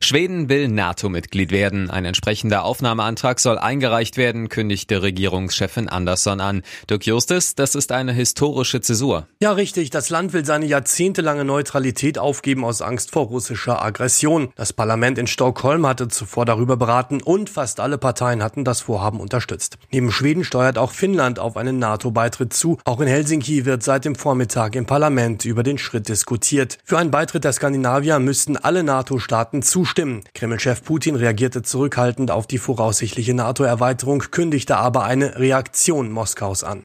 [0.00, 1.90] Schweden will NATO-Mitglied werden.
[1.90, 6.62] Ein entsprechender Aufnahmeantrag soll eingereicht werden, kündigte Regierungschefin Andersson an.
[6.88, 9.26] Dirk Justus, das ist eine historische Zäsur.
[9.40, 9.90] Ja, richtig.
[9.90, 14.48] Das Land will seine jahrzehntelange Neutralität aufgeben aus Angst vor russischer Aggression.
[14.56, 19.20] Das Parlament in Stockholm hatte zuvor darüber beraten und fast alle Parteien hatten das Vorhaben
[19.20, 19.78] unterstützt.
[19.90, 22.78] Neben Schweden steuert auch Finnland auf einen NATO-Beitritt zu.
[22.84, 26.78] Auch in Helsinki wird seit dem Vormittag im Parlament über den Schritt diskutiert.
[26.84, 30.22] Für einen Beitritt der Skandinavier müssten alle NATO-Staaten Staaten zustimmen.
[30.34, 36.82] Kreml-Chef Putin reagierte zurückhaltend auf die voraussichtliche NATO-Erweiterung, kündigte aber eine Reaktion Moskaus an.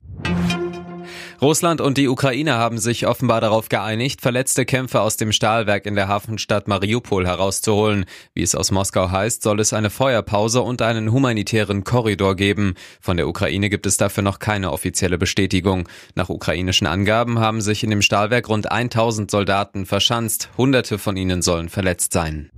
[1.44, 5.96] Russland und die Ukraine haben sich offenbar darauf geeinigt, verletzte Kämpfer aus dem Stahlwerk in
[5.96, 8.06] der Hafenstadt Mariupol herauszuholen.
[8.34, 12.76] Wie es aus Moskau heißt, soll es eine Feuerpause und einen humanitären Korridor geben.
[13.02, 15.90] Von der Ukraine gibt es dafür noch keine offizielle Bestätigung.
[16.16, 20.50] Nach ukrainischen Angaben haben sich in dem Stahlwerk rund 1000 Soldaten verschanzt.
[20.58, 22.53] Hunderte von ihnen sollen verletzt sein.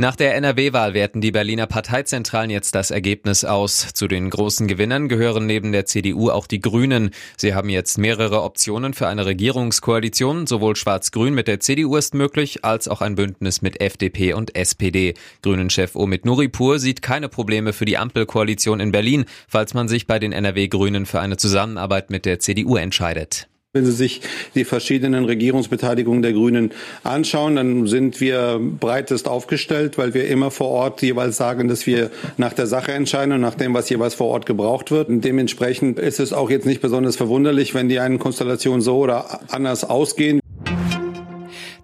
[0.00, 3.92] Nach der NRW-Wahl werten die Berliner Parteizentralen jetzt das Ergebnis aus.
[3.92, 7.10] Zu den großen Gewinnern gehören neben der CDU auch die Grünen.
[7.36, 10.46] Sie haben jetzt mehrere Optionen für eine Regierungskoalition.
[10.46, 15.12] Sowohl Schwarz-Grün mit der CDU ist möglich, als auch ein Bündnis mit FDP und SPD.
[15.42, 20.18] Grünen-Chef Omid Nuripur sieht keine Probleme für die Ampelkoalition in Berlin, falls man sich bei
[20.18, 23.49] den NRW-Grünen für eine Zusammenarbeit mit der CDU entscheidet.
[23.72, 24.20] Wenn Sie sich
[24.56, 26.72] die verschiedenen Regierungsbeteiligungen der Grünen
[27.04, 32.10] anschauen, dann sind wir breitest aufgestellt, weil wir immer vor Ort jeweils sagen, dass wir
[32.36, 35.08] nach der Sache entscheiden und nach dem, was jeweils vor Ort gebraucht wird.
[35.08, 39.38] Und dementsprechend ist es auch jetzt nicht besonders verwunderlich, wenn die einen Konstellationen so oder
[39.52, 40.40] anders ausgehen.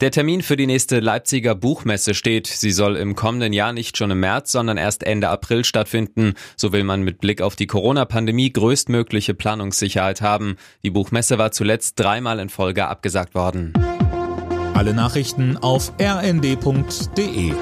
[0.02, 2.46] Der Termin für die nächste Leipziger Buchmesse steht.
[2.46, 6.34] Sie soll im kommenden Jahr nicht schon im März, sondern erst Ende April stattfinden.
[6.54, 10.56] So will man mit Blick auf die Corona-Pandemie größtmögliche Planungssicherheit haben.
[10.82, 13.72] Die Buchmesse war zuletzt dreimal in Folge abgesagt worden.
[14.74, 17.54] Alle Nachrichten auf rnd.de